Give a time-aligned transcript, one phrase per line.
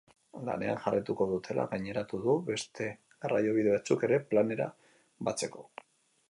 [0.45, 2.87] Lanean jarraituko dutela gaineratu du, beste
[3.27, 4.71] garraiobide batzuk ere planera
[5.31, 5.69] batzeko.